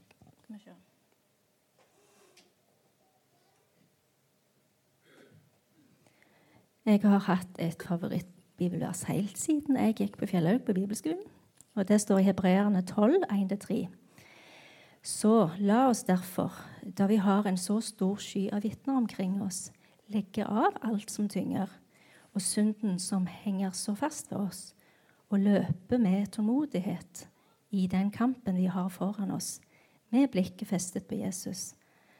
[6.83, 11.21] Jeg har hatt et favorittbibelvers helt siden jeg gikk på Fjellhaug på bibelskolen.
[11.79, 13.77] Og det står i Hebreerne 12, 1-3.
[14.99, 15.31] Så
[15.63, 16.51] la oss derfor,
[16.83, 19.69] da vi har en så stor sky av vitner omkring oss,
[20.11, 21.71] legge av alt som tynger,
[22.33, 24.75] og synden som henger så fast ved oss,
[25.29, 27.27] og løpe med tålmodighet
[27.71, 29.61] i den kampen vi har foran oss,
[30.09, 31.73] med blikket festet på Jesus,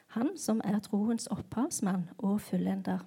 [0.08, 3.06] han som er troens opphavsmann og fullender.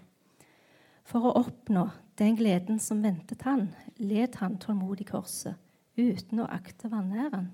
[1.07, 1.89] For å oppnå
[2.19, 5.55] den gleden som ventet han, led han tålmodig korset
[5.97, 7.51] uten å akte vanæren,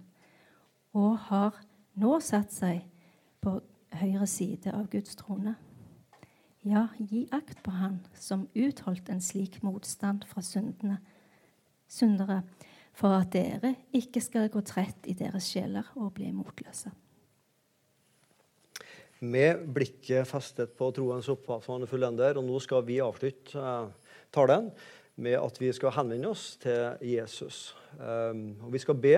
[0.92, 1.60] og har
[2.00, 2.82] nå satt seg
[3.40, 3.58] på
[4.00, 5.54] høyre side av Guds trone.
[6.62, 11.00] Ja, gi akt på han som utholdt en slik motstand fra syndene,
[11.90, 12.42] syndere,
[12.94, 16.92] for at dere ikke skal gå trett i deres sjeler og bli motløse
[19.22, 22.38] med blikket festet på troens opphavsmann fullender.
[22.38, 24.70] Og nå skal vi avslutte eh, talen
[25.22, 27.74] med at vi skal henvende oss til Jesus.
[27.98, 29.16] Um, og vi skal be.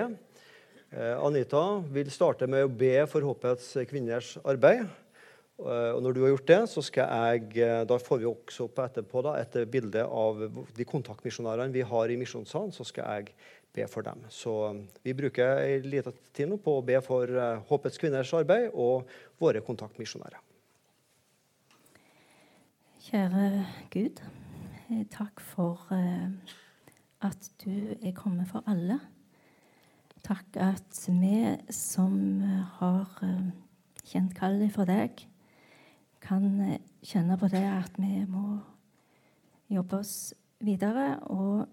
[0.91, 1.63] Eh, Anita
[1.95, 4.85] vil starte med å be for Håpets kvinners arbeid.
[5.55, 8.81] Uh, og når du har gjort det, så skal jeg, da får vi også opp
[8.83, 10.41] etterpå da, et bilde av
[10.75, 12.73] de kontaktmisjonærene vi har i misjonssalen.
[12.75, 13.35] Så skal jeg
[13.75, 14.25] be for dem.
[14.31, 17.31] Så um, vi bruker en liten tid nå på å be for
[17.69, 19.07] Håpets kvinners arbeid og
[19.39, 20.43] våre kontaktmisjonærer.
[23.05, 23.49] Kjære
[23.93, 24.19] Gud,
[24.89, 25.91] eh, takk for
[27.21, 28.97] at du er kommet for alle.
[30.25, 31.37] Takk at vi
[31.69, 32.15] som
[32.79, 33.11] har
[34.05, 35.21] kjent kallet for deg,
[36.25, 36.45] kan
[37.05, 38.57] kjenne på det at vi må
[39.69, 40.33] jobbe oss
[40.65, 41.65] videre og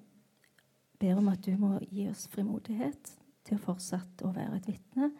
[1.01, 5.11] ber om at du må gi oss frimodighet til å fortsette å være et vitne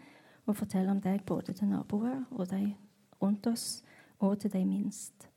[0.47, 2.75] og fortelle om deg både til naboer og de
[3.23, 3.83] rundt oss,
[4.19, 5.29] og til de minst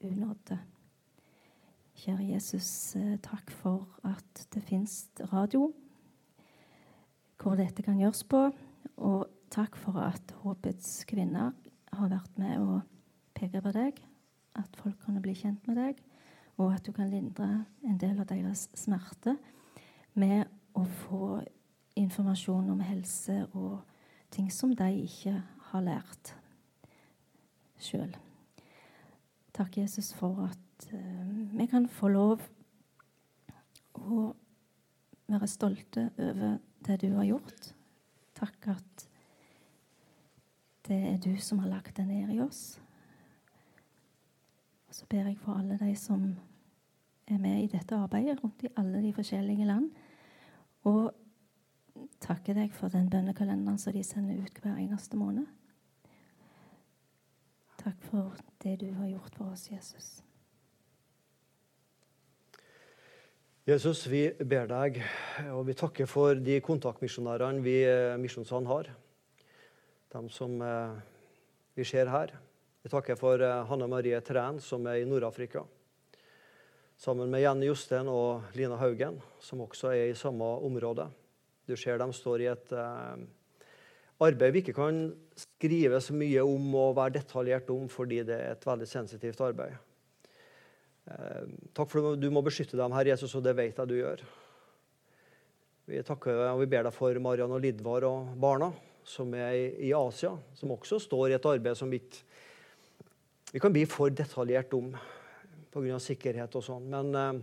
[0.00, 0.58] unådde.
[2.00, 5.72] Kjære Jesus, eh, takk for at det fins radio
[7.40, 8.50] hvor dette kan gjøres på.
[8.96, 11.52] Og takk for at Håpets kvinner
[11.92, 12.80] har vært med å
[13.40, 14.00] peke på deg,
[14.58, 16.00] at folk kan bli kjent med deg,
[16.60, 19.36] og at du kan lindre en del av deres smerte
[20.18, 20.44] med
[20.76, 21.40] å få
[21.98, 23.80] informasjon om helse og
[24.30, 25.34] ting som de ikke
[25.70, 26.34] har lært
[27.80, 28.12] sjøl.
[29.56, 32.44] Takk, Jesus, for at uh, vi kan få lov
[34.00, 34.30] å
[35.30, 37.72] være stolte over det du har gjort.
[38.38, 39.06] Takk at
[40.88, 42.78] det er du som har lagt det ned i oss.
[44.90, 46.24] Og så ber jeg for alle de som
[47.30, 49.86] er med i dette arbeidet rundt i alle de forskjellige land.
[50.90, 51.12] Og
[52.18, 55.46] takker deg for den bønnekalenderen som de sender ut hver eneste måned.
[57.78, 60.10] Takk for det du har gjort for oss, Jesus.
[63.68, 64.98] Jesus, vi ber deg,
[65.54, 68.90] og vi takker for de kontaktmisjonærene vi misjonsene misjonssalen har.
[70.10, 70.98] De som eh,
[71.78, 72.34] vi ser her.
[72.80, 75.66] Vi takker for eh, Hanne Marie Træn, som er i Nord-Afrika
[77.00, 81.06] sammen med Jenny Jostein og Lina Haugen, som også er i samme område.
[81.68, 83.22] Du ser de står i et eh,
[84.20, 85.02] arbeid vi ikke kan
[85.36, 89.76] skrive så mye om og være detaljert om, fordi det er et veldig sensitivt arbeid.
[91.08, 93.96] Eh, takk for at du må beskytte dem, her, Jesus, og det vet jeg du
[94.00, 94.24] gjør.
[95.90, 98.72] Vi takker og vi ber deg for Marian og Lidvar og barna
[99.04, 102.00] som er i, i Asia, som også står i et arbeid som vi,
[103.52, 104.92] vi kan bli for detaljert om
[105.72, 105.98] pga.
[106.02, 106.90] sikkerhet og sånn.
[106.90, 107.40] Men eh,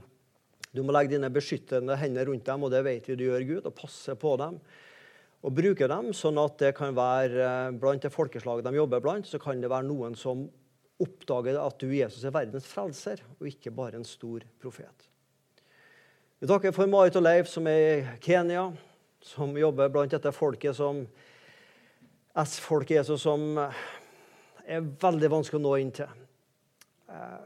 [0.71, 3.65] du må legge dine beskyttende hender rundt dem, og det vet vi du gjør, Gud,
[3.67, 4.59] og passe på dem.
[5.45, 9.27] Og bruke dem sånn at det kan være eh, blant det folkeslaget de jobber blant,
[9.27, 10.47] så kan det være noen som
[10.97, 15.09] oppdager at du Jesus er verdens frelser, og ikke bare en stor profet.
[16.41, 18.69] Vi takker for Marit og Leif, som er i Kenya,
[19.25, 21.03] som jobber blant dette folket som
[22.37, 23.57] S-folket Jesus, som
[24.67, 26.25] er veldig vanskelig å nå inn til.
[27.07, 27.45] Eh,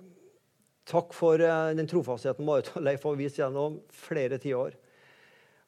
[0.91, 4.73] Takk for eh, den trofastheten Marit og Leif har vist gjennom flere tiår.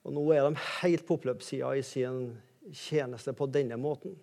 [0.03, 2.25] Og nå er de helt på oppløpssida i sin
[2.73, 4.17] tjeneste på denne måten.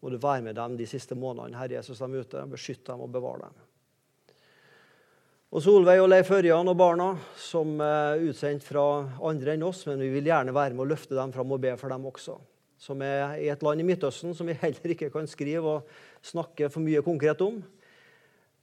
[0.00, 1.58] må du være med dem de siste månedene.
[1.58, 2.44] Herre Jesus, er ute.
[2.46, 3.64] Beskytte dem og bevare dem.
[5.50, 9.98] Og Solveig og Leif Ørjan og barna, som er utsendt fra andre enn oss, men
[9.98, 12.36] vi vil gjerne være med å løfte dem fram og be for dem også.
[12.78, 15.90] Som er i et land i Midtøsten som vi heller ikke kan skrive og
[16.24, 17.60] snakke for mye konkret om.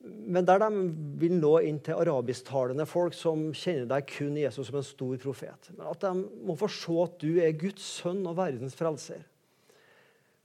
[0.05, 0.69] Men der de
[1.21, 5.71] vil nå inn til arabisktalende folk som kjenner deg kun Jesus som en stor profet.
[5.73, 9.23] Men at de må få se at du er Guds sønn og verdens frelser.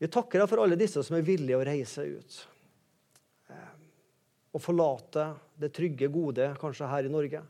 [0.01, 2.39] Vi takker deg for alle disse som er villige å reise ut.
[3.53, 3.73] Eh,
[4.57, 5.27] og forlate
[5.61, 7.43] det trygge, gode, kanskje her i Norge.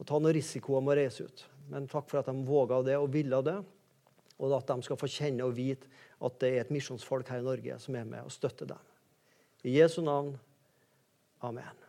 [0.00, 1.44] Og ta noe risiko om å reise ut.
[1.68, 3.58] Men takk for at de våga det og ville det.
[4.38, 5.88] Og at de skal få kjenne og vite
[6.24, 8.92] at det er et misjonsfolk her i Norge som er med og støtter dem.
[9.64, 10.36] I Jesu navn.
[11.42, 11.85] Amen.